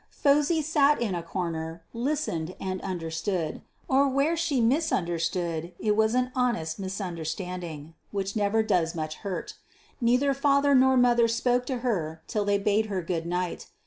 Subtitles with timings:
[0.09, 3.61] Phosy sat in a corner, listened, and understood.
[3.87, 9.53] Or where she misunderstood, it was an honest misunderstanding, which never does much hurt.
[10.01, 13.67] Neither father nor mother spoke to her till they bade her good night.